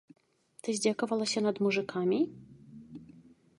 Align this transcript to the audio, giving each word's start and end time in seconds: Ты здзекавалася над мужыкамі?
Ты 0.67 0.73
здзекавалася 0.77 1.39
над 1.47 1.55
мужыкамі? 1.67 2.19